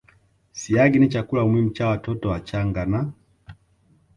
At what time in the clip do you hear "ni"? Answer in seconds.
0.99-1.09